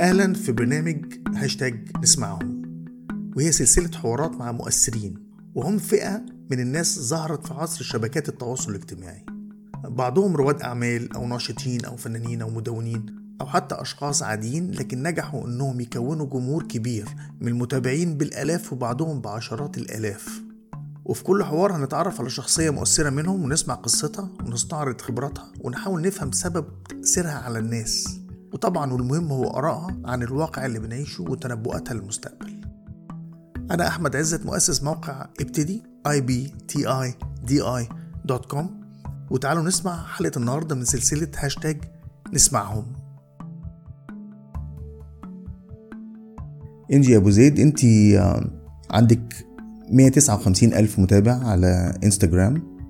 [0.00, 2.62] أهلا في برنامج هاشتاج نسمعهم
[3.36, 5.14] وهي سلسلة حوارات مع مؤثرين
[5.54, 9.24] وهم فئة من الناس ظهرت في عصر شبكات التواصل الاجتماعي.
[9.84, 13.06] بعضهم رواد أعمال أو ناشطين أو فنانين أو مدونين
[13.40, 17.08] أو حتى أشخاص عاديين لكن نجحوا إنهم يكونوا جمهور كبير
[17.40, 20.42] من المتابعين بالآلاف وبعضهم بعشرات الآلاف.
[21.04, 26.66] وفي كل حوار هنتعرف على شخصية مؤثرة منهم ونسمع قصتها ونستعرض خبراتها ونحاول نفهم سبب
[26.88, 28.20] تأثيرها على الناس.
[28.52, 32.60] وطبعا والمهم هو آرائها عن الواقع اللي بنعيشه وتنبؤاتها للمستقبل.
[33.70, 37.20] أنا أحمد عزت مؤسس موقع ابتدي ibtidi.com
[39.30, 41.80] وتعالوا نسمع حلقة النهاردة من سلسلة هاشتاج
[42.32, 42.84] نسمعهم.
[46.92, 47.80] إنجي أبو زيد أنت
[48.90, 49.46] عندك
[49.90, 52.80] 159 ألف متابع على انستجرام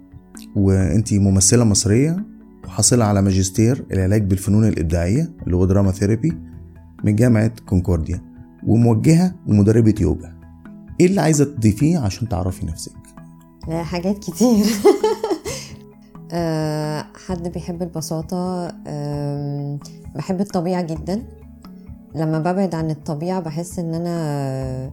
[0.57, 2.30] وأنت ممثلة مصرية.
[2.71, 6.33] وحاصلة على ماجستير العلاج بالفنون الإبداعية اللي هو drama therapy
[7.05, 8.23] من جامعة كونكورديا
[8.67, 10.35] وموجهة ومدربة يوجا.
[11.01, 12.93] إيه اللي عايزة تضيفيه عشان تعرفي نفسك؟
[13.69, 14.67] لا حاجات كتير.
[16.33, 18.69] أه، حد بيحب البساطة
[20.15, 21.23] بحب الطبيعة جدا.
[22.15, 24.93] لما ببعد عن الطبيعة بحس إن أنا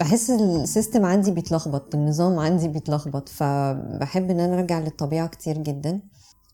[0.00, 6.00] بحس ال system عندي بيتلخبط النظام عندي بيتلخبط فبحب إن أنا أرجع للطبيعة كتير جدا.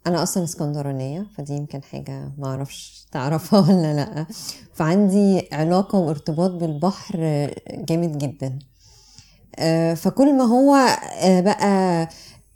[0.06, 4.26] أنا أصلا إسكندرانية فدي يمكن حاجة ما أعرفش تعرفها ولا لأ.
[4.74, 7.16] فعندي علاقة وارتباط بالبحر
[7.70, 8.58] جامد جدا.
[9.58, 10.74] آه، فكل ما هو
[11.22, 12.08] آه، بقى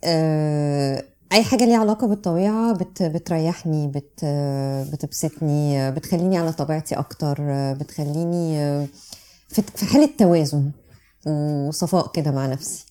[0.03, 4.25] آه، أي حاجة ليها علاقة بالطبيعة بت بتريحني بت
[4.93, 7.37] بتبسطني بتخليني على طبيعتي أكتر
[7.73, 8.87] بتخليني
[9.49, 10.71] في حالة توازن
[11.27, 12.85] وصفاء كده مع نفسي.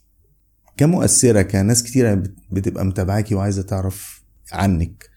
[0.76, 4.19] كمؤثرة كناس كتيرة بت- بتبقى متابعاكي وعايزة تعرف
[4.52, 5.10] عنك.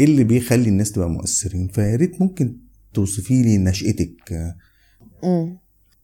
[0.00, 2.56] إيه اللي بيخلي الناس تبقى مؤثرين؟ فيا ريت ممكن
[2.94, 4.54] توصفي لي نشأتك.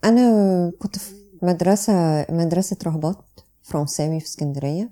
[0.05, 3.25] أنا كنت في مدرسة مدرسة رهبات
[3.62, 4.91] فرنساوي في اسكندرية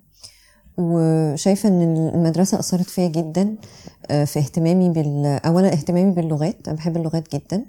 [0.76, 3.56] وشايفة إن المدرسة أثرت فيا جدا
[4.10, 7.64] آه، في اهتمامي بال اولا اهتمامي باللغات أنا بحب اللغات جدا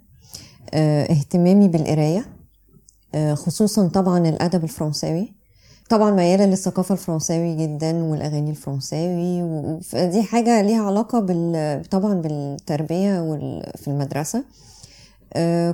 [0.73, 2.25] آه، اهتمامي بالقراية
[3.15, 5.38] آه، خصوصا طبعا الأدب الفرنساوي.
[5.89, 13.19] طبعا مياله للثقافة الفرنساوي جدا والأغاني الفرنساوي و- فدي حاجة ليها علاقة بال طبعا بالتربية
[13.21, 14.43] وال- في المدرسة.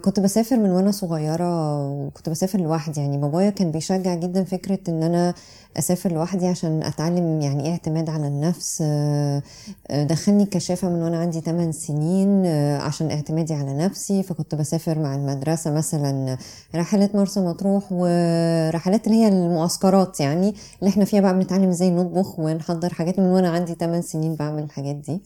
[0.02, 3.02] كنت بسافر من وأنا صغيرة وكنت بسافر لوحدي.
[3.02, 5.34] يعني بابايا كان بيشجع جدا فكرة إن أنا
[5.78, 8.80] أسافر لوحدي عشان أتعلم يعني إيه اعتماد على النفس.
[8.86, 9.42] آه،
[9.90, 14.24] آه، دخلني كشافة من وأنا عندي 8 سنين آه، عشان اعتمادي على نفسي.
[14.24, 16.38] فكنت بسافر مع المدرسة مثلا
[16.76, 22.40] رحلات مرسى مطروح ورحلات اللي هي المعسكرات يعني اللي إحنا فيها بقى بنتعلم إزاي نطبخ
[22.40, 25.22] ونحضر حاجات من وأنا عندي 8 سنين بعمل الحاجات دي.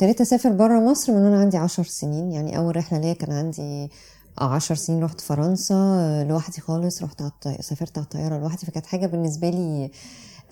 [0.00, 2.32] ابتديت أسافر بره مصر من وأنا عندي عشر سنين.
[2.32, 3.90] يعني أول رحلة ليا كان عندي
[4.38, 7.02] عشر سنين رحت فرنسا آه، لوحدي خالص.
[7.02, 7.56] رحت الطي...
[7.60, 8.66] سافرت على الطيارة لوحدي.
[8.66, 9.90] فكانت حاجة بالنسبة لي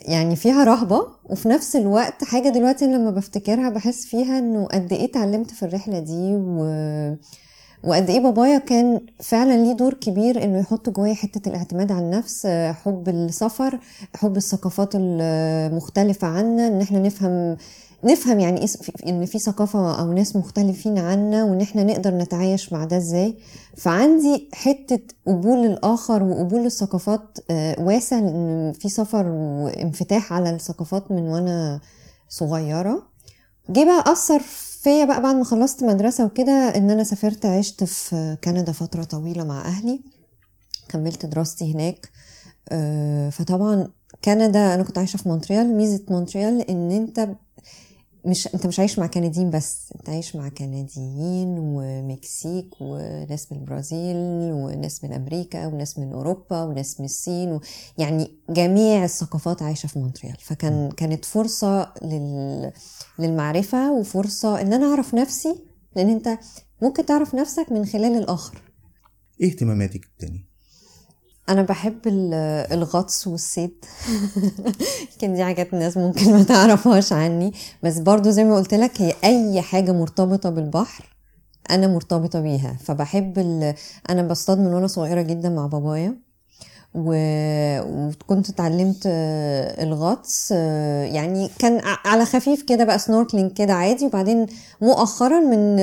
[0.01, 1.07] يعني فيها رهبة.
[1.25, 5.99] وفي نفس الوقت حاجة دلوقتي لما بفتكرها بحس فيها إنه قد إيه اتعلمت في الرحلة
[5.99, 6.35] دي.
[6.37, 6.65] و...
[7.85, 12.47] وقد إيه بابايا كان فعلا ليه دور كبير إنه يحط جوايا حتة الاعتماد على النفس
[12.47, 13.79] آه، حب السفر
[14.17, 17.57] حب الثقافات المختلفة عنا إن إحنا نفهم
[18.05, 18.67] نفهم يعني إيه
[19.07, 23.39] إن في ثقافة أو ناس مختلفين عنا وإن إحنا نقدر نتعايش مع ده إزاي.
[23.77, 31.23] فعندي حتة قبول الآخر وقبول الثقافات آه، واسع لأن في سفر وانفتاح على الثقافات من
[31.29, 31.81] وأنا
[32.29, 33.03] صغيرة.
[33.71, 34.41] جه بقى أثر
[34.83, 39.45] فيا بقى بعد ما خلصت مدرسة وكده إن أنا سافرت عشت في كندا فترة طويلة
[39.45, 40.01] مع أهلي.
[40.89, 42.09] كملت دراستي هناك.
[42.69, 43.89] آه، فطبعا
[44.25, 45.77] كندا أنا كنت عايشة في مونتريال.
[45.77, 47.29] ميزة مونتريال إن أنت
[48.29, 54.17] مش انت مش عايش مع كنديين بس انت عايش مع كنديين ومكسيك وناس من البرازيل
[54.53, 57.61] وناس من أمريكا وناس من أوروبا وناس من الصين و...
[57.99, 60.37] يعني جميع الثقافات عايشة في مونتريال.
[60.41, 62.73] فكان كانت فرصة لل...
[63.19, 65.55] للمعرفة وفرصة إن أنا أعرف نفسي
[65.97, 66.39] لأن أنت
[66.83, 68.63] ممكن تعرف نفسك من خلال الآخر.
[69.41, 70.48] إيه اهتماماتك التانية؟
[71.49, 72.35] أنا بحب ال-
[72.73, 73.85] الغطس والصيد.
[75.13, 77.53] يمكن دي حاجات الناس ممكن ما تعرفهاش عني.
[77.83, 81.05] بس برضو زي ما قلت لك هي أي حاجة مرتبطة بالبحر
[81.71, 82.77] أنا مرتبطة بيها.
[82.85, 83.39] فبحب.
[84.11, 86.28] أنا بصطاد من وأنا صغيرة جدا مع بابايا.
[86.95, 94.47] وكنت اتعلمت الغطس يعني كان على خفيف كده بقى سنوركلينج كده عادي وبعدين
[94.81, 95.79] مؤخرا من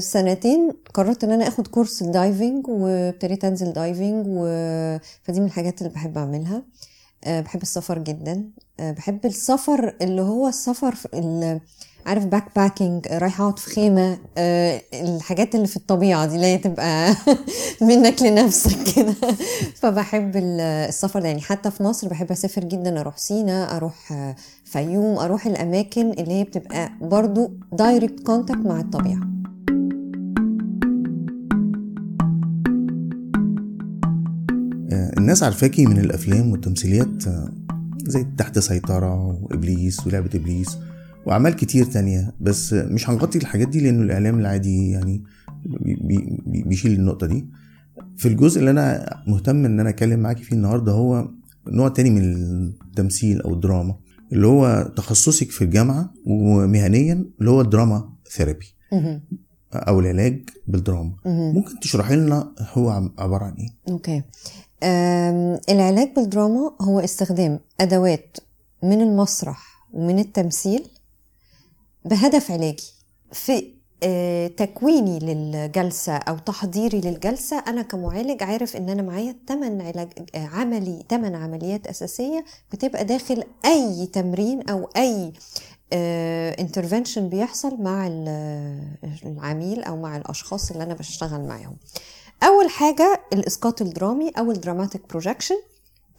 [0.00, 4.26] سنتين قررت إن أنا آخد كورس ال diving وابتديت أنزل diving.
[5.24, 6.62] فدي من الحاجات اللي بحب أعملها
[7.24, 8.50] آه، بحب السفر جدا
[8.80, 11.60] آه، بحب السفر اللي هو السفر في ال...
[12.10, 17.14] عارف backpacking رايحة أقعد في خيمة آه، الحاجات اللي في الطبيعة دي اللي هي تبقى
[17.88, 19.14] منك لنفسك كده.
[19.74, 21.28] فبحب ال- السفر ده.
[21.28, 26.32] يعني حتى في مصر بحب أسافر جدا أروح سينا أروح آه، فيوم أروح الأماكن اللي
[26.32, 29.20] هي بتبقى برضو direct contact مع الطبيعة.
[34.92, 37.08] آه، الناس عارفاكي من الأفلام والتمثيليات
[38.06, 40.78] زي تحت سيطرة وإبليس ولعبة إبليس.
[41.26, 42.32] وأعمال كتير تانية.
[42.40, 45.22] بس مش هنغطي الحاجات دي لأنه الإعلام العادي يعني
[45.64, 45.98] بي-
[46.46, 47.46] بي- بيشيل النقطة دي.
[48.16, 51.28] في الجزء اللي أنا مهتم إن أنا أتكلم معاكي فيه النهارده هو
[51.68, 53.96] نوع تاني من التمثيل أو الدراما
[54.32, 58.66] اللي هو تخصصك في الجامعة ومهنيا اللي هو ال drama therapy.
[59.74, 61.12] أو العلاج بالدراما.
[61.26, 64.22] ممكن تشرحي لنا هو عبارة عن إيه؟ okay.
[65.70, 68.36] العلاج بالدراما هو استخدام أدوات
[68.82, 70.82] من المسرح ومن التمثيل
[72.04, 72.92] بهدف علاجي.
[73.32, 80.08] في آه، تكويني للجلسة أو تحضيري للجلسة أنا كمعالج عارف إن أنا معايا تمن علاج
[80.34, 85.32] آه، عملي تمن عمليات أساسية بتبقى داخل أي تمرين أو أي
[86.60, 88.82] intervention بيحصل مع ال-
[89.26, 91.76] العميل أو مع الأشخاص اللي أنا بشتغل معاهم.
[92.42, 95.56] أول حاجة الإسقاط الدرامي أو ال dramatic projection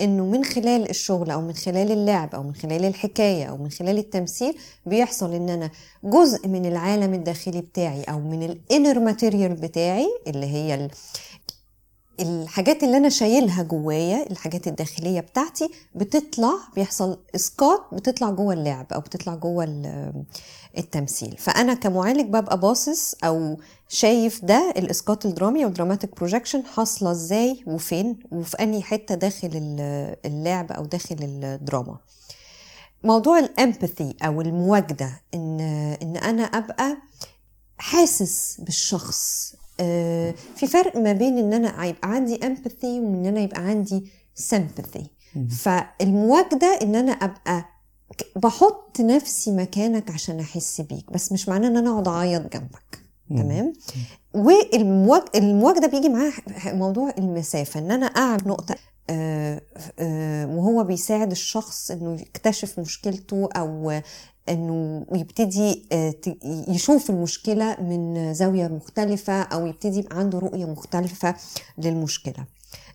[0.02, 3.98] إنه من خلال الشغل أو من خلال اللعب أو من خلال الحكاية أو من خلال
[3.98, 5.70] التمثيل بيحصل إن أنا
[6.04, 10.90] جزء من العالم الداخلي بتاعي أو من ال inner material بتاعي اللي هي
[12.20, 19.00] الحاجات اللي أنا شايلها جوايا الحاجات الداخلية بتاعتي بتطلع بيحصل إسقاط بتطلع جوه اللعب أو
[19.00, 20.24] بتطلع جوه ال-
[20.78, 21.38] التمثيل.
[21.38, 23.58] فأنا كمعالج ببقى باصص أو
[23.90, 30.16] شايف ده الإسقاط الدرامي أو dramatic projection حاصلة إزاي وفين وفي أنهي حتة داخل ال-
[30.26, 31.98] اللعب أو داخل الدراما.
[33.04, 35.60] موضوع ال empathy أو المواجدة ان
[36.02, 36.98] إن أنا أبقى
[37.78, 39.54] حاسس بالشخص
[40.56, 44.10] في فرق ما بين إن أنا يبقى عندي امباثي وإن أنا يبقى عندي
[44.52, 45.04] sympathy.
[45.50, 47.66] فالمواجدة إن أنا أبقى
[48.36, 53.02] بحط نفسي مكانك عشان أحس بيك بس مش معناه إن أنا أقعد أعيط جنبك.
[53.30, 53.74] تمام؟
[54.34, 58.76] والمواجده بيجي معاها موضوع المسافة إن أنا اعمل نقطة
[59.10, 59.62] آه،
[60.00, 64.02] آه، وهو بيساعد الشخص إنه يكتشف مشكلته أو
[64.50, 66.14] إنه يبتدي آه،
[66.68, 71.36] يشوف المشكلة من زاوية مختلفة أو يبتدي يبقى عنده رؤية مختلفة
[71.78, 72.46] للمشكلة.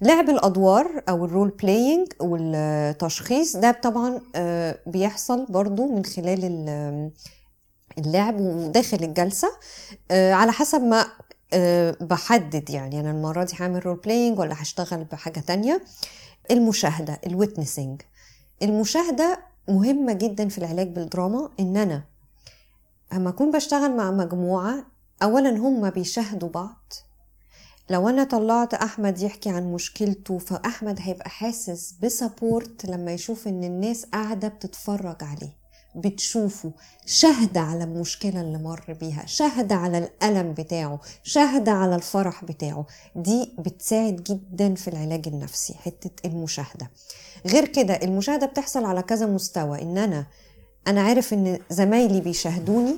[0.00, 7.10] لعب الأدوار أو ال role playing والتشخيص ده طبعا آه، بيحصل برضو من خلال ال-
[7.98, 9.48] اللعب وداخل الجلسة.
[10.10, 11.06] آه، على حسب ما
[12.00, 15.82] بحدد يعني أنا المرة دي هعمل role playing ولا هشتغل بحاجة تانية.
[16.50, 18.02] المشاهدة ال witnessing
[18.62, 22.04] المشاهدة مهمة جدا في العلاج بالدراما إن أنا
[23.12, 24.84] أما أكون بشتغل مع مجموعة
[25.22, 26.92] اولا هم بيشاهدوا بعض.
[27.90, 34.04] لو أنا طلعت أحمد يحكي عن مشكلته فأحمد هيبقى حاسس بسبورت لما يشوف إن الناس
[34.04, 35.56] قاعدة بتتفرج عليه.
[35.96, 36.70] بتشوفه.
[37.06, 39.22] شهد على المشكلة اللي مر بيها.
[39.26, 41.00] شهد على الألم بتاعه.
[41.22, 42.86] شهد على الفرح بتاعه.
[43.16, 46.90] دي بتساعد جدا في العلاج النفسي حتة المشاهدة.
[47.46, 49.82] غير كده المشاهدة بتحصل على كذا مستوى.
[49.82, 50.26] إن أنا
[50.88, 52.94] أنا عارف إن زمايلي بيشاهدوني.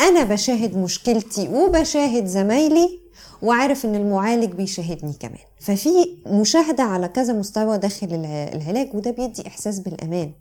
[0.00, 3.00] أنا بشاهد مشكلتي وبشاهد زمايلي
[3.42, 5.38] وعارف إن المعالج بيشاهدني كمان.
[5.60, 5.88] ففي
[6.26, 10.32] مشاهدة على كذا مستوى داخل الع- العلاج وده بيدي إحساس بالأمان.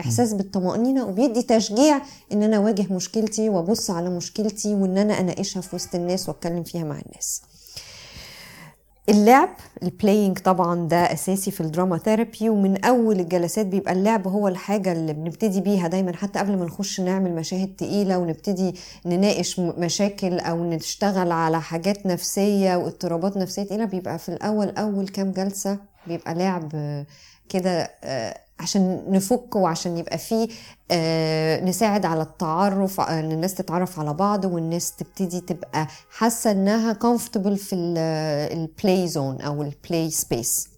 [0.00, 2.00] إحساس بالطمأنينة وبيدي تشجيع
[2.32, 6.84] إن أنا أواجه مشكلتي وأبص على مشكلتي وإن أنا أناقشها في وسط الناس وأتكلم فيها
[6.84, 7.42] مع الناس.
[9.08, 9.48] اللعب
[9.82, 14.48] ال playing طبعا ده أساسي في ال drama therapy ومن أول الجلسات بيبقى اللعب هو
[14.48, 18.74] الحاجة اللي بنبتدي بيها دايما حتى قبل ما نخش نعمل مشاهد تقيلة ونبتدي
[19.06, 25.32] نناقش مشاكل أو نشتغل على حاجات نفسية واضطرابات نفسية تقيلة بيبقى في الأول أول كام
[25.32, 26.72] جلسة بيبقى لعب
[27.48, 30.48] كده آه، عشان نفك وعشان يبقى فيه
[30.90, 36.92] آه، نساعد على التعرف آه، إن الناس تتعرف على بعض والناس تبتدي تبقى حاسة إنها
[36.92, 37.74] comfortable في
[38.52, 40.68] ال play zone أو ال play space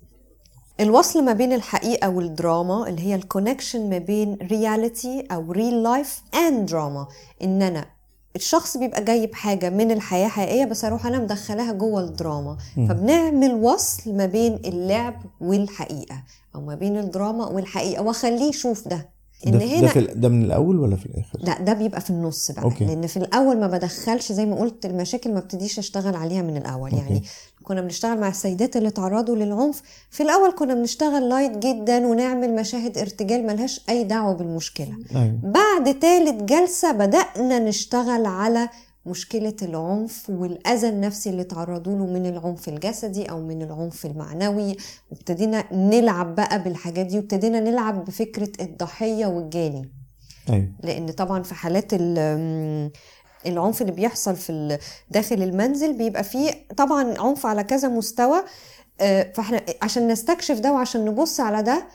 [0.81, 6.23] الوصل ما بين الحقيقة والدراما اللي هي ال connection ما بين reality أو real life
[6.35, 7.07] and drama
[7.43, 7.85] إن أنا
[8.37, 12.57] الشخص بيبقى جايب حاجة من الحياة حقيقية بس أروح أنا مدخلاها جوه الدراما.
[12.89, 16.23] فبنعمل وصل ما بين اللعب والحقيقة.
[16.55, 19.15] أو ما بين الدراما والحقيقة وأخليه يشوف ده.
[19.47, 22.01] إن ده, ده, هنا في ال- ده من الأول ولا في الآخر؟ لا ده بيبقى
[22.01, 22.63] في النص بقى.
[22.63, 22.85] okay.
[22.85, 26.91] لأن في الأول ما بدخلش زي ما قلت المشاكل ما ابتديش أشتغل عليها من الأول.
[26.91, 27.03] okay.
[27.03, 27.23] يعني
[27.63, 29.83] كنا بنشتغل مع السيدات اللي تعرضوا للعنف.
[30.11, 34.99] في الأول كنا بنشتغل light جدا ونعمل مشاهد ارتجال ملهاش أي دعوة بالمشكلة.
[35.17, 35.39] أيوه.
[35.43, 38.69] بعد تالت جلسة بدأنا نشتغل على
[39.07, 44.77] مشكلة العنف والأذى النفسي اللي تعرضوا له من العنف الجسدي أو من العنف المعنوي.
[45.11, 49.93] وابتدينا نلعب بقى بالحاجات دي وابتدينا نلعب بفكرة الضحية والجاني.
[50.51, 50.69] أيوه.
[50.83, 52.91] لأن طبعا في حالات ال-
[53.47, 54.79] العنف اللي بيحصل في
[55.11, 58.39] داخل المنزل بيبقى فيه طبعا عنف على كذا مستوى
[59.01, 61.87] آه، فإحنا عشان نستكشف ده وعشان نبص على ده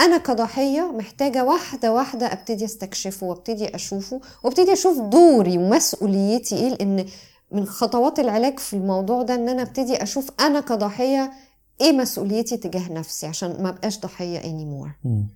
[0.00, 6.56] أنا كضحية محتاجة واحدة واحدة أبتدي أستكشفه وأبتدي أشوفه وأبتدي أشوف دوري ومسؤوليتي.
[6.56, 7.06] إيه؟ لأن
[7.52, 11.32] من خطوات العلاج في الموضوع ده إن أنا أبتدي أشوف أنا كضحية
[11.80, 14.90] إيه مسؤوليتي تجاه نفسي عشان ما بقاش ضحية anymore.
[15.04, 15.28] مم.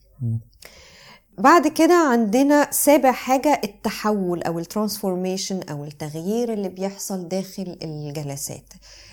[1.39, 8.73] بعد كده عندنا سابع حاجة التحول أو ال transformation أو التغيير اللي بيحصل داخل الجلسات.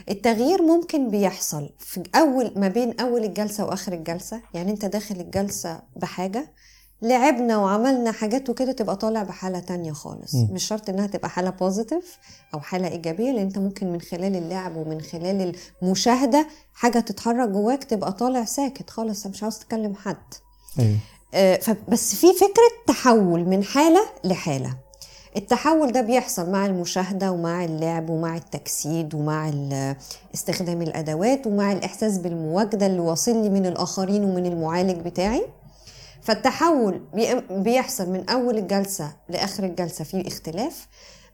[0.09, 4.41] التغيير ممكن بيحصل في أول ما بين أول الجلسة وآخر الجلسة.
[4.53, 6.53] يعني أنت داخل الجلسة بحاجة
[7.01, 10.35] لعبنا وعملنا حاجات وكده تبقى طالع بحالة تانية خالص.
[10.35, 10.47] مم.
[10.51, 12.17] مش شرط إنها تبقى حالة positive
[12.53, 17.83] أو حالة إيجابية لأن أنت ممكن من خلال اللعب ومن خلال المشاهدة حاجة تتحرك جواك
[17.83, 20.33] تبقى طالع ساكت خالص مش عاوز تكلم حد.
[20.75, 20.81] ف-
[21.87, 24.73] بس في فكرة تحول من حالة لحالة.
[25.37, 29.51] التحول ده بيحصل مع المشاهدة ومع اللعب ومع التجسيد ومع
[30.33, 35.45] استخدام الأدوات ومع الإحساس بالمواجدة اللي واصل لي من الآخرين ومن المعالج بتاعي.
[36.21, 40.87] فالتحول بي- بيحصل من أول الجلسة لآخر الجلسة في اختلاف.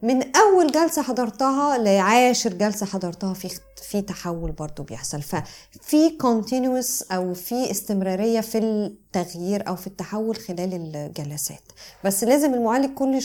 [0.04, 3.50] من أول جلسة حضرتها لعاشر جلسة حضرتها في
[3.90, 5.22] في تحول برضو بيحصل.
[5.22, 11.64] ففي continuous أو في استمرارية في التغيير أو في التحول خلال الجلسات.
[12.04, 13.22] بس لازم المعالج كل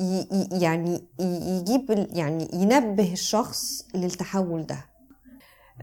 [0.00, 4.84] ي- يعني يجيب يعني ينبه الشخص للتحول ده.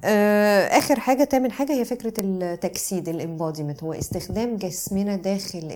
[0.03, 5.67] آه، آخر حاجة تامن حاجة هي فكرة التجسيد الامبوديمنت هو استخدام جسمنا داخل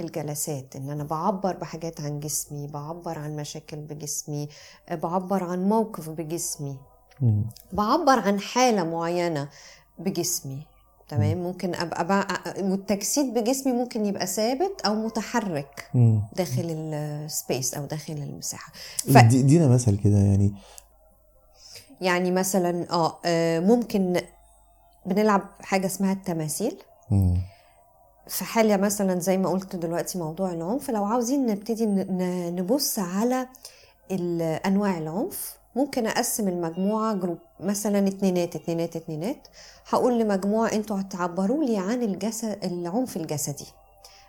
[0.00, 4.48] الجلسات إن أنا بعبر بحاجات عن جسمي بعبر عن مشاكل بجسمي
[4.90, 6.76] بعبر عن موقف بجسمي
[7.20, 7.44] مم.
[7.72, 9.48] بعبر عن حالة معينة
[9.98, 10.66] بجسمي
[11.08, 12.26] تمام ممكن أبقى بع...
[12.58, 16.22] والتجسيد بجسمي ممكن يبقى ثابت أو متحرك مم.
[16.36, 18.72] داخل ال space أو داخل المساحة
[19.14, 19.18] ف...
[19.18, 20.54] دي- ادينا مثل كده يعني
[22.00, 24.20] يعني مثلا آه آه، ممكن
[25.06, 26.76] بنلعب حاجة اسمها التماثيل
[27.10, 27.40] مم.
[28.28, 31.86] في حالة مثلا زي ما قلت دلوقتي موضوع العنف لو عاوزين نبتدي
[32.50, 33.48] نبص على
[34.66, 39.48] أنواع العنف ممكن أقسم المجموعة group مثلا اتنينات اتنينات اتنينات.
[39.88, 43.66] هقول لمجموعة أنتوا هتعبروا لي عن الجسد العنف الجسدي.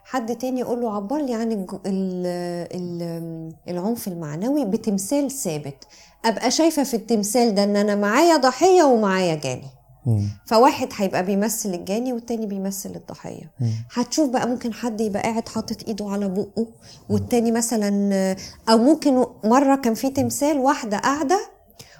[0.05, 1.73] حد تاني يقول له عبر لي عن الج...
[1.85, 2.25] ال...
[2.71, 3.53] ال...
[3.67, 5.83] العنف المعنوي بتمثال ثابت.
[6.25, 9.67] أبقى شايفة في التمثال ده إن أنا معايا ضحية ومعايا جاني.
[10.05, 10.21] مم.
[10.45, 13.69] فواحد هيبقى بيمثل الجاني والتاني بيمثل الضحية مم.
[13.93, 16.67] هتشوف بقى ممكن حد يبقى قاعد حاطط ايده على بقه
[17.09, 18.35] والتاني مثلا
[18.69, 21.39] أو ممكن مرة كان في تمثال واحدة قاعدة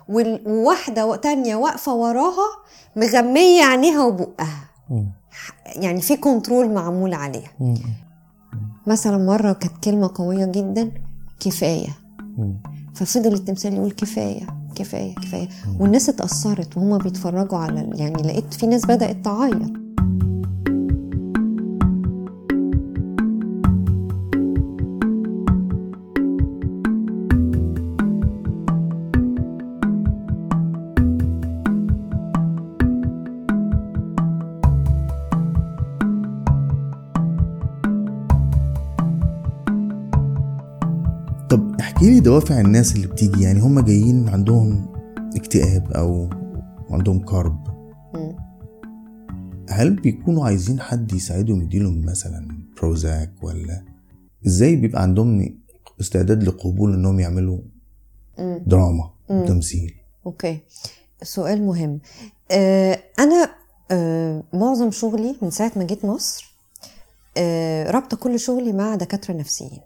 [0.10, 2.48] وواحدة تانية واقفة وراها
[2.96, 5.06] مغمية عينيها وبقها مم.
[5.76, 7.78] يعني في كنترول معمول عليها مم.
[8.88, 10.92] مثلا مرة كانت كلمة قوية جدا
[11.40, 11.90] كفاية
[12.38, 12.54] مم.
[12.96, 15.48] ففضل التمثال يقول كفاية كفاية كفاية.
[15.80, 19.85] والناس اتأثرت وهما بيتفرجوا على يعني لقيت في ناس بدأت تعيط.
[42.36, 44.94] دوافع الناس اللي بتيجي يعني هم جايين عندهم
[45.36, 46.30] اكتئاب أو
[46.90, 47.68] عندهم كرب.
[49.70, 53.84] هل بيكونوا عايزين حد يساعدهم يديلهم مثلا بروزاك ولا
[54.48, 55.58] إزاي بيبقى عندهم
[56.02, 57.60] استعداد لقبول إنهم يعملوا
[58.40, 58.64] مم.
[58.68, 59.10] دراما.
[59.30, 59.94] وتمثيل
[60.26, 60.60] أوكي
[61.24, 62.00] سؤال مهم
[62.52, 63.50] آه أنا
[63.92, 66.56] آه معظم شغلي من ساعة ما جيت مصر
[67.38, 69.82] آه رابطه كل شغلي مع دكاترة نفسيين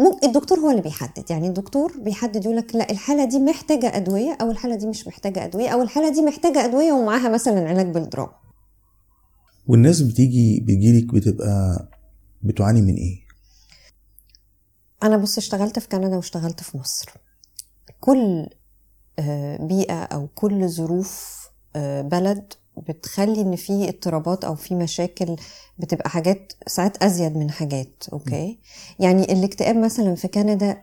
[0.00, 1.30] ممكن الدكتور هو اللي بيحدد.
[1.30, 5.44] يعني الدكتور بيحدد يقول لك لا الحالة دي محتاجة أدوية أو الحالة دي مش محتاجة
[5.44, 8.32] أدوية أو الحالة دي محتاجة أدوية ومعاها مثلا علاج بالدراما.
[9.66, 11.88] والناس بتيجي بتجيلك بتبقى
[12.42, 13.20] بتعاني من إيه؟
[15.02, 17.14] أنا بص اشتغلت في كندا واشتغلت في مصر.
[18.00, 18.46] كل
[19.18, 21.40] آه، بيئة أو كل ظروف
[21.76, 22.52] آه، بلد
[22.88, 25.36] بتخلي إن في اضطرابات أو في مشاكل
[25.78, 28.58] بتبقى حاجات ساعات أزيد من حاجات أوكي؟
[28.98, 30.82] يعني الاكتئاب مثلا في كندا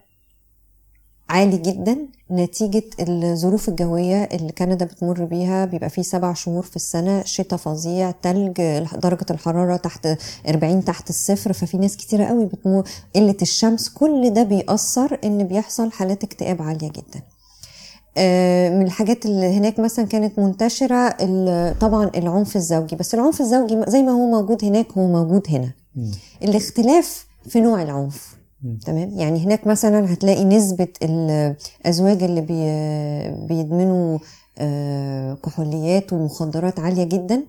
[1.29, 1.97] عالي جدا
[2.31, 8.11] نتيجة الظروف الجوية اللي كندا بتمر بيها بيبقى فيه سبع شهور في السنة شتاء فظيع
[8.11, 8.53] تلج
[8.95, 10.07] درجة الحرارة تحت
[10.47, 12.83] 40 تحت الصفر ففي ناس كتيرة قوي بتمر
[13.15, 17.21] قلة الشمس كل ده بيأثر إن بيحصل حالات اكتئاب عالية جدا.
[18.69, 21.09] من الحاجات اللي هناك مثلا كانت منتشرة
[21.71, 22.95] طبعا العنف الزوجي.
[22.95, 25.71] بس العنف الزوجي زي ما هو موجود هناك هو موجود هنا.
[26.43, 28.37] الاختلاف في نوع العنف.
[28.85, 32.63] تمام؟ يعني هناك مثلا هتلاقي نسبة الأزواج اللي بي
[33.47, 34.17] بيدمنوا
[34.59, 37.43] آه، كحوليات ومخدرات عالية جدا.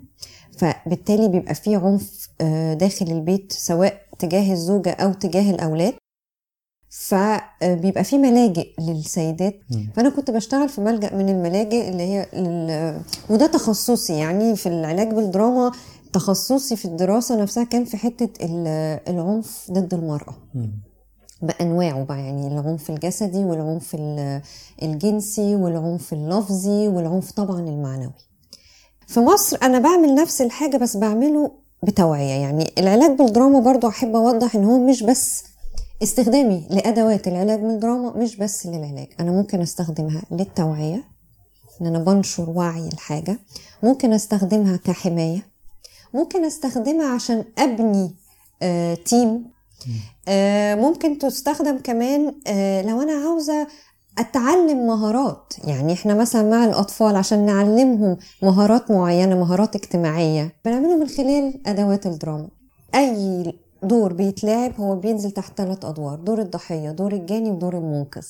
[0.58, 5.94] فبالتالي بيبقى في عنف آه، داخل البيت سواء تجاه الزوجة أو تجاه الأولاد.
[6.90, 9.54] فبيبقى في ملاجئ للسيدات.
[9.96, 15.08] فأنا كنت بشتغل في ملجأ من الملاجئ اللي هي ال- وده تخصصي يعني في العلاج
[15.14, 15.72] بالدراما.
[16.12, 20.34] تخصصي في الدراسة نفسها كان في حتة ال- العنف ضد المرأة.
[21.42, 24.42] بأنواعه بقى يعني العنف الجسدي والعنف ال-
[24.82, 28.12] الجنسي والعنف اللفظي والعنف طبعا المعنوي.
[29.06, 31.50] في مصر أنا بعمل نفس الحاجة بس بعمله
[31.82, 32.72] بتوعية يعني.
[32.78, 35.44] العلاج بالدراما برضو أحب أوضح إن هو مش بس
[36.02, 39.08] استخدامي لأدوات العلاج بالدراما مش بس للعلاج.
[39.20, 41.04] أنا ممكن أستخدمها للتوعية
[41.80, 43.38] إن أنا بنشر وعي الحاجة.
[43.82, 45.46] ممكن أستخدمها كحماية.
[46.14, 48.14] ممكن أستخدمها عشان أبني
[48.62, 49.44] آه تيم.
[50.28, 53.66] آه ممكن تستخدم كمان آه لو أنا عاوزة
[54.18, 55.52] أتعلم مهارات.
[55.64, 62.06] يعني إحنا مثلا مع الأطفال عشان نعلمهم مهارات معينة مهارات اجتماعية بنعمله من خلال أدوات
[62.06, 62.48] الدراما.
[62.94, 68.26] أي دور بيتلعب هو بينزل تحت ثلاث أدوار دور الضحية دور الجاني ودور المنقذ.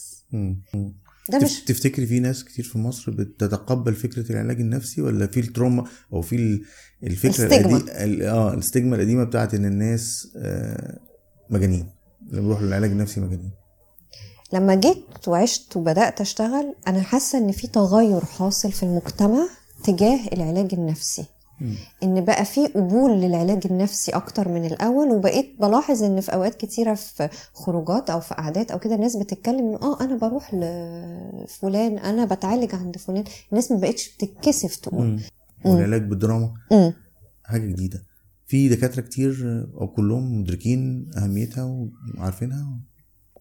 [1.30, 5.84] ده مش تفتكري في ناس كتير في مصر بتتقبل فكرة العلاج النفسي ولا في التروما
[6.12, 6.62] أو في ال-
[7.02, 7.76] الفكرة ال stigma.
[7.76, 10.98] القدي- ال- آه ال stigma القديمة بتاعت إن الناس آه
[11.50, 11.86] مجانين
[12.30, 13.50] اللي بيروحوا للعلاج النفسي مجانين.
[14.52, 19.48] لما جيت وعشت وبدأت أشتغل أنا حاسة إن في تغير حاصل في المجتمع
[19.84, 21.24] تجاه العلاج النفسي.
[22.02, 26.94] إن بقى في قبول للعلاج النفسي أكتر من الأول وبقيت بلاحظ إن في أوقات كتيرة
[26.94, 32.24] في خروجات أو في قعدات أو كده الناس بتتكلم إنه آه أنا بروح لفلان أنا
[32.24, 33.24] بتعالج عند فلان.
[33.52, 35.20] الناس ما بقتش بتتكسف تقول.
[35.64, 36.92] والعلاج بالدراما مم.
[37.44, 38.02] حاجة جديدة.
[38.46, 42.78] في دكاترة كتير أو كلهم مدركين أهميتها وعارفينها.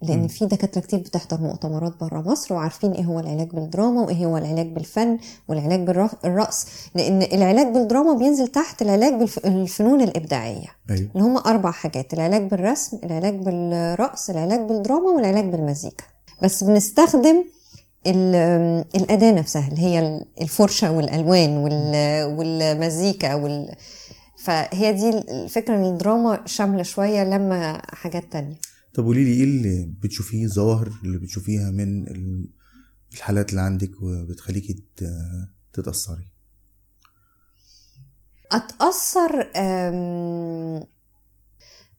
[0.02, 4.38] لأن في دكاترة كتير بتحضر مؤتمرات بره مصر وعارفين إيه هو العلاج بالدراما وإيه هو
[4.38, 10.68] العلاج بالفن والعلاج بالرقص لأن العلاج بالدراما بينزل تحت العلاج بالفنون الإبداعية.
[10.90, 11.10] أيوه.
[11.16, 16.04] اللي هم أربع حاجات العلاج بالرسم العلاج بالرقص العلاج بالدراما والعلاج بالمزيكا.
[16.44, 17.44] بس بنستخدم
[18.08, 23.76] ال- الأداة نفسها اللي هي الفرشة والألوان وال- والمزيكا وال...
[24.38, 28.56] فهي دي الفكرة إن الدراما شاملة شوية لما حاجات تانية.
[28.98, 32.50] طب قولي لي إيه اللي بتشوفيه الظواهر اللي بتشوفيها من ال-
[33.14, 34.84] الحالات اللي عندك وبتخليكي
[35.74, 36.28] تتأثري؟
[38.52, 40.84] أتأثر أم،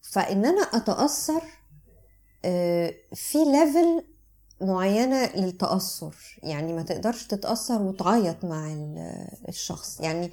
[0.02, 1.42] فإن أنا أتأثر
[2.44, 4.04] أه، في ليفل
[4.60, 6.14] معينة للتأثر.
[6.42, 10.00] يعني ما تقدرش تتأثر وتعيط مع ال- الشخص.
[10.00, 10.30] يعني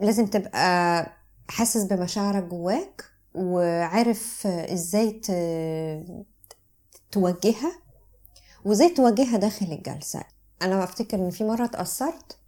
[0.00, 1.06] لازم تبقى
[1.48, 5.20] حاسس بمشاعرك جواك وعارف إزاي
[7.10, 7.72] توجهها
[8.64, 10.22] وازاي توجهها داخل الجلسة.
[10.62, 12.38] أنا بفتكر إن في مرة اتأثرت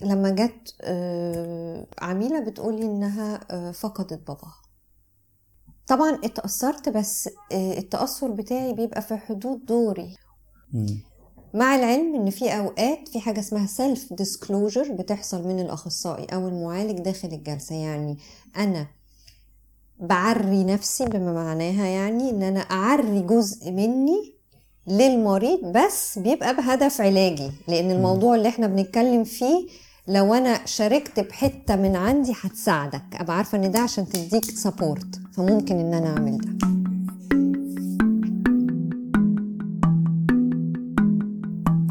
[0.00, 4.62] لما جت آه، عميلة بتقولي إنها آه، فقدت باباها.
[5.86, 10.16] طبعا اتأثرت بس آه، التأثر بتاعي بيبقى في حدود دوري.
[11.54, 16.98] مع العلم إن في أوقات في حاجة اسمها self disclosure بتحصل من الأخصائي أو المعالج
[17.00, 17.74] داخل الجلسة.
[17.74, 18.18] يعني
[18.56, 18.86] أنا
[20.00, 24.34] بعري نفسي بما معناها يعني إن أنا أعري جزء مني
[24.88, 27.50] للمريض بس بيبقى بهدف علاجي.
[27.68, 29.66] لأن الموضوع اللي إحنا بنتكلم فيه
[30.08, 33.02] لو أنا شاركت بحتة من عندي هتساعدك.
[33.14, 36.56] أبقى عارفة إن ده عشان تديك سبورت فممكن إن أنا أعمل ده.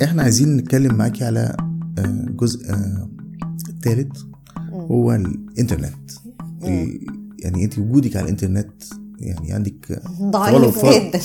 [0.05, 1.55] إحنا عايزين نتكلم معاكي على
[1.99, 3.09] آه، جزء آه،
[3.69, 4.21] الثالث
[4.73, 6.11] هو الإنترنت.
[6.63, 8.83] ال- يعني انت وجودك على الانترنت
[9.19, 11.19] يعني عندك ضعيف جدا.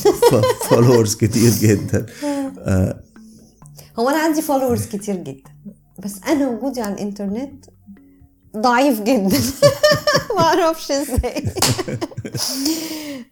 [0.68, 2.06] followers كتير جدا.
[2.58, 3.02] آه،
[3.98, 5.50] هو أنا عندي followers كتير جدا.
[5.98, 7.64] بس أنا وجودي على الانترنت
[8.56, 9.38] ضعيف جدا.
[10.36, 11.44] ما أعرفش إزاي.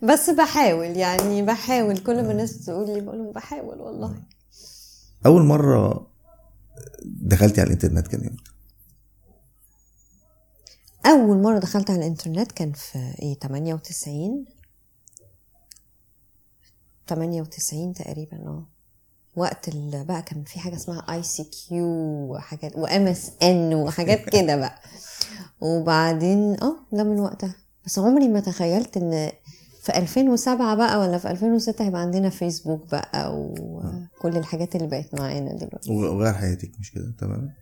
[0.03, 1.99] بس بحاول يعني بحاول.
[1.99, 4.15] كل ما الناس تقول لي بقول لهم بحاول والله.
[5.27, 6.07] أول مرة
[7.05, 8.58] دخلتي على الانترنت كان إمتى؟
[11.07, 14.45] أول مرة دخلت على الإنترنت كان في إيه 98
[17.09, 18.67] 98 تقريبا آه.
[19.37, 21.87] وقت بقى كان في حاجة اسمها ICQ
[22.35, 24.79] وحاجات و MSN وحاجات كده بقى.
[25.61, 27.55] وبعدين آه ده من وقتها.
[27.87, 29.31] بس عمري ما تخيلت إن
[29.83, 35.53] في 2007 بقى ولا في 2006 هيبقى عندنا فيسبوك بقى وكل الحاجات اللي بقت معانا
[35.55, 35.91] دلوقتي.
[35.93, 37.53] وغير حياتك مش كده؟ تمام.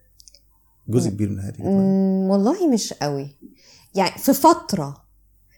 [0.88, 3.28] جزء كبير من مم، والله مش قوي.
[3.94, 4.96] يعني في فترة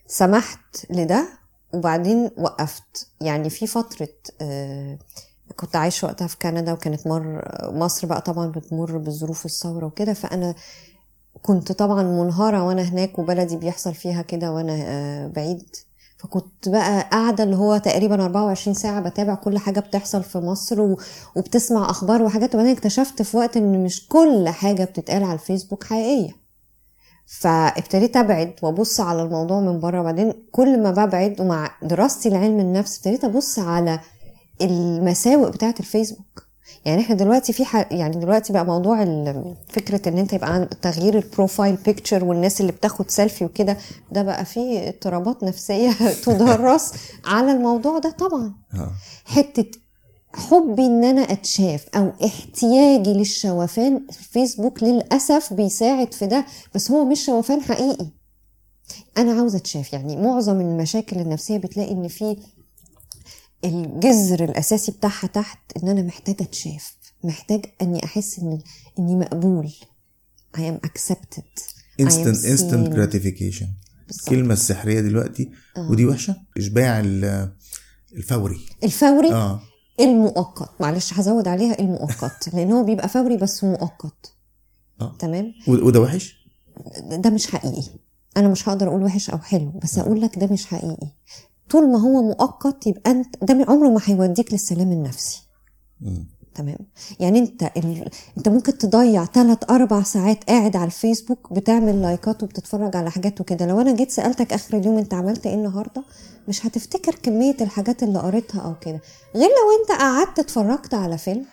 [0.07, 1.29] سمحت لده
[1.75, 3.09] وبعدين وقفت.
[3.21, 4.09] يعني في فترة
[4.41, 4.99] آه،
[5.57, 10.55] كنت عايشة وقتها في كندا وكانت مر مصر بقى طبعا بتمر بظروف الثورة وكده فأنا
[11.43, 15.77] كنت طبعا منهارة وأنا هناك وبلدي بيحصل فيها كده وأنا آه، بعيد.
[16.19, 20.97] فكنت بقى قاعدة اللي هو تقريبا 24 ساعة بتابع كل حاجة بتحصل في مصر.
[21.37, 26.31] وبتسمع أخبار وحاجات وبعدين اكتشفت في وقت إن مش كل حاجة بتتقال على الفيسبوك حقيقية
[27.27, 32.97] فابتديت أبعد وأبص على الموضوع من بره وبعدين كل ما ببعد ومع دراستي لعلم النفس
[32.99, 34.01] ابتديت أبص على
[34.61, 36.48] المساوئ بتاعة الفيسبوك
[36.85, 37.93] يعني إحنا دلوقتي في ح...
[37.93, 42.73] يعني دلوقتي بقى موضوع ال- فكرة إن أنت يبقى تغيير ال profile picture والناس اللي
[42.73, 43.77] بتاخد سيلفي وكده
[44.13, 45.91] ده بقى فيه اضطرابات نفسية
[46.27, 46.93] تدرس
[47.25, 48.53] على الموضوع ده طبعا.
[48.75, 48.91] آه.
[49.25, 49.71] حتة
[50.35, 57.25] حبي إن أنا أتشاف أو احتياجي للشوفان الفيسبوك للأسف بيساعد في ده بس هو مش
[57.25, 58.07] شوفان حقيقي.
[59.19, 62.37] أنا عاوزة أتشاف يعني معظم المشاكل النفسية بتلاقي إن في
[63.65, 68.59] الجذر الأساسي بتاعها تحت إن أنا محتاجة أتشاف محتاج إني أحس إن
[68.99, 69.71] إني مقبول.
[70.57, 71.63] I am accepted.
[72.01, 72.75] I am.
[72.75, 73.69] جراتيفيكيشن
[74.07, 74.29] بالظبط.
[74.29, 77.53] الكلمة السحرية دلوقتي ودي وحشة إشباع ال-
[78.17, 78.67] الفوري.
[78.85, 79.61] الفوري؟ آه.
[80.01, 80.81] المؤقت.
[80.81, 82.49] معلش هزود عليها المؤقت.
[82.55, 84.33] لأن هو بيبقى فوري بس مؤقت.
[85.01, 85.17] آه.
[85.19, 86.37] تمام؟ وده وحش؟
[87.11, 87.83] ده مش حقيقي.
[88.37, 91.09] أنا مش هقدر أقول وحش أو حلو بس أقول لك ده مش حقيقي.
[91.71, 95.43] طول ما هو مؤقت يبقى أنت ده من عمره ما هيوديك للسلام النفسي.
[96.55, 96.79] تمام؟
[97.21, 98.11] يعني أنت ال...
[98.39, 103.67] أنت ممكن تضيع ثلاث أربع ساعات قاعد على الفيسبوك بتعمل لايكات وبتتفرج على حاجات وكده.
[103.67, 106.05] لو أنا جيت سألتك آخر اليوم أنت عملت إيه النهارده
[106.49, 109.01] مش هتفتكر كمية الحاجات اللي قريتها أو كده.
[109.35, 111.45] غير لو أنت قعدت اتفرجت على فيلم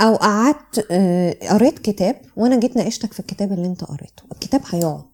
[0.00, 4.22] أو قعدت آه، قريت كتاب وأنا جيت ناقشتك في الكتاب اللي أنت قريته.
[4.32, 5.04] الكتاب هيقعد.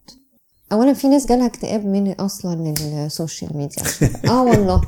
[0.73, 3.83] اولا في ناس جالها اكتئاب من أصلا ال social media.
[4.31, 4.81] آه والله.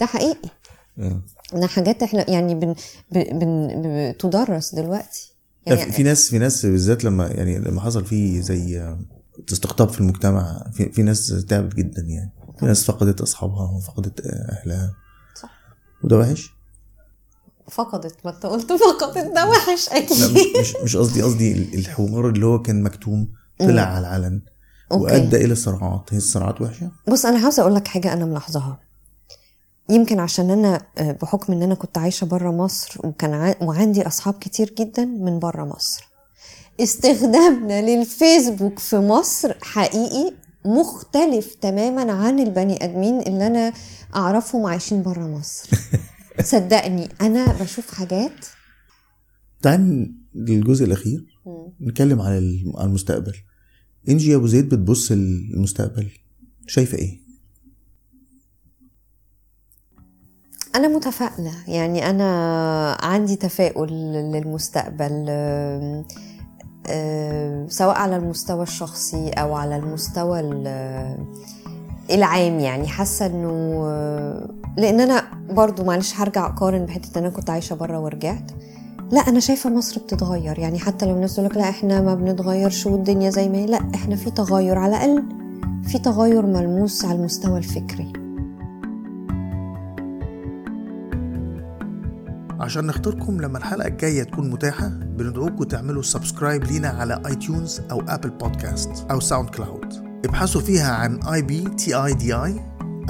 [0.00, 0.48] ده حقيقي.
[0.98, 1.22] آه.
[1.52, 2.74] ده حاجات إحنا يعني بن
[3.12, 3.68] بن
[4.12, 5.34] بتدرس دلوقتي.
[5.66, 8.98] لا، يعني في في ناس في ناس بالذات لما يعني لما حصل فيه زي آه،
[9.52, 12.32] استقطاب في المجتمع في, في ناس تعبت جدا يعني.
[12.58, 14.94] في ناس فقدت أصحابها وفقدت آه، أهلها.
[15.42, 15.50] صح.
[16.04, 16.50] وده وحش؟
[17.70, 19.34] فقدت ما أنت قلت فقدت.
[19.34, 20.12] ده وحش لا أكيد.
[20.16, 24.42] مش مش, مش قصدي قصدي ال- الحوار اللي هو كان مكتوم طلع على العلن.
[24.94, 25.12] أوكي.
[25.12, 26.12] وادى إلى صراعات.
[26.12, 28.80] هي الصراعات وحشة؟ بص أنا عاوزه أقول لك حاجة أنا ملاحظاها.
[29.88, 33.54] يمكن عشان أنا آه، بحكم إن أنا كنت عايشة بره مصر وكان ع...
[33.60, 36.08] وعندي أصحاب كتير جدا من بره مصر.
[36.80, 40.32] استخدامنا للفيسبوك في مصر حقيقي
[40.64, 43.72] مختلف تماما عن البني آدمين اللي أنا
[44.16, 45.70] أعرفهم عايشين بره مصر.
[46.52, 48.46] صدقني أنا بشوف حاجات
[49.62, 51.24] تعال للجزء الأخير.
[51.80, 52.38] نتكلم على
[52.80, 53.34] المستقبل.
[54.08, 56.08] انجي أبو زيد بتبص للمستقبل.
[56.66, 57.18] شايفة إيه؟
[60.74, 61.52] أنا متفائلة.
[61.68, 63.92] يعني أنا عندي تفاؤل
[64.32, 65.24] للمستقبل
[67.68, 71.26] سواء على المستوى الشخصي أو على المستوى ال-
[72.10, 72.60] العام.
[72.60, 73.84] يعني حاسة إنه
[74.78, 78.50] لأن أنا برضو معلش هرجع أقارن بحتة إن أنا كنت عايشة بره ورجعت.
[79.14, 80.58] لا أنا شايفة مصر بتتغير.
[80.58, 83.90] يعني حتى لو الناس تقول لك لا إحنا ما بنتغيرش والدنيا زي ما هي لا
[83.94, 84.78] إحنا في تغير.
[84.78, 85.22] على الأقل
[85.82, 88.12] في تغير ملموس على المستوى الفكري.
[92.60, 98.30] عشان نخطركم لما الحلقة الجاية تكون متاحة بندعوكم تعملوا subscribe لينا على iTunes أو Apple
[98.30, 102.60] Podcasts أو SoundCloud ابحثوا فيها عن I B T I D I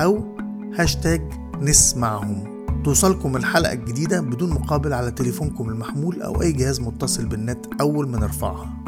[0.00, 0.36] أو
[0.78, 1.22] هاشتاج
[1.60, 2.53] نسمعهم.
[2.84, 8.18] توصلكم الحلقة الجديدة بدون مقابل على تليفونكم المحمول أو أي جهاز متصل بالنت أول ما
[8.18, 8.84] نرفعها.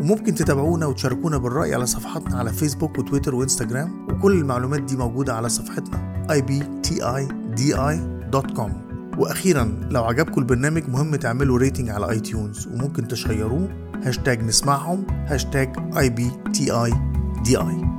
[0.00, 5.48] وممكن تتابعونا وتشاركونا بالرأي على صفحاتنا على فيسبوك وتويتر وإنستجرام وكل المعلومات دي موجودة على
[5.48, 7.26] صفحتنا ibtidi.com
[9.18, 13.68] وأخيرا لو عجبكم البرنامج مهم تعملوا rating على iTunes وممكن تشيروه
[14.04, 16.92] هاشتاج نسمعهم hashtag I B T
[17.44, 17.95] D I